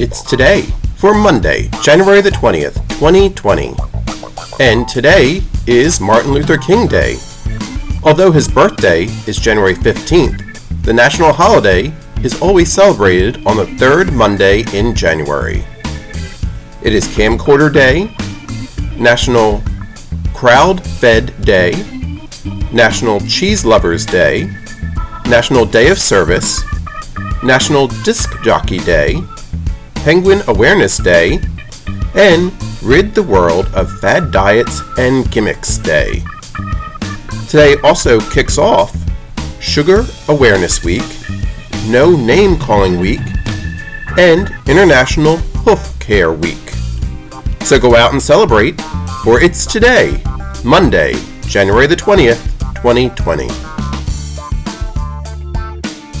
It's 0.00 0.22
today 0.22 0.62
for 0.96 1.14
Monday, 1.14 1.68
January 1.82 2.22
the 2.22 2.30
20th, 2.30 2.76
2020. 2.98 3.74
And 4.58 4.88
today 4.88 5.42
is 5.66 6.00
Martin 6.00 6.32
Luther 6.32 6.56
King 6.56 6.86
Day. 6.86 7.18
Although 8.02 8.32
his 8.32 8.48
birthday 8.48 9.02
is 9.26 9.36
January 9.36 9.74
15th, 9.74 10.84
the 10.84 10.94
national 10.94 11.34
holiday 11.34 11.92
is 12.22 12.40
always 12.40 12.72
celebrated 12.72 13.46
on 13.46 13.58
the 13.58 13.66
third 13.76 14.10
Monday 14.10 14.64
in 14.72 14.94
January. 14.94 15.62
It 16.82 16.94
is 16.94 17.06
Camcorder 17.08 17.70
Day, 17.70 18.16
National 18.96 19.62
Crowd 20.32 20.82
Fed 20.82 21.38
Day, 21.42 21.72
National 22.72 23.20
Cheese 23.20 23.66
Lovers 23.66 24.06
Day, 24.06 24.50
National 25.26 25.66
Day 25.66 25.90
of 25.90 25.98
Service, 25.98 26.62
National 27.42 27.88
Disc 28.02 28.42
Jockey 28.42 28.78
Day, 28.78 29.22
Penguin 30.04 30.40
Awareness 30.48 30.96
Day, 30.96 31.38
and 32.14 32.50
Rid 32.82 33.14
the 33.14 33.22
World 33.22 33.66
of 33.74 34.00
Fad 34.00 34.32
Diets 34.32 34.80
and 34.96 35.30
Gimmicks 35.30 35.76
Day. 35.76 36.22
Today 37.48 37.76
also 37.84 38.18
kicks 38.30 38.56
off 38.56 38.96
Sugar 39.60 40.06
Awareness 40.28 40.82
Week, 40.82 41.04
No 41.86 42.16
Name 42.16 42.56
Calling 42.58 42.98
Week, 42.98 43.20
and 44.16 44.50
International 44.66 45.36
Hoof 45.64 45.98
Care 46.00 46.32
Week. 46.32 46.56
So 47.60 47.78
go 47.78 47.94
out 47.94 48.12
and 48.12 48.22
celebrate, 48.22 48.80
for 49.22 49.40
it's 49.40 49.66
today, 49.66 50.22
Monday, 50.64 51.14
January 51.42 51.86
the 51.86 51.96
20th, 51.96 52.42
2020. 52.76 53.79